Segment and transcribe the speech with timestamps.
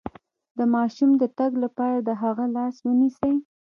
[0.57, 3.33] د ماشوم د تګ لپاره د هغه لاس ونیسئ